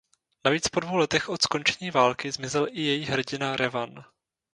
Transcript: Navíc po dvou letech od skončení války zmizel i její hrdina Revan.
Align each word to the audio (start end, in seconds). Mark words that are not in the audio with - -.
Navíc 0.45 0.67
po 0.67 0.79
dvou 0.79 0.95
letech 0.95 1.29
od 1.29 1.41
skončení 1.41 1.91
války 1.91 2.31
zmizel 2.31 2.67
i 2.69 2.81
její 2.81 3.05
hrdina 3.05 3.55
Revan. 3.55 4.05